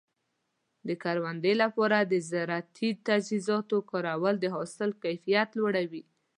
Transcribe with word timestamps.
د 0.87 0.89
کروندې 1.03 1.53
لپاره 1.63 1.97
د 2.11 2.13
زراعتي 2.29 2.89
تجهیزاتو 3.07 3.77
کارول 3.91 4.35
د 4.39 4.45
حاصل 4.55 4.89
کیفیت 5.03 5.49
لوړوي. 5.59 6.03